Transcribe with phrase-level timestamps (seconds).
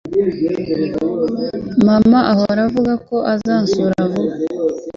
[1.87, 4.33] Mama ahora avuga ko azansura vuba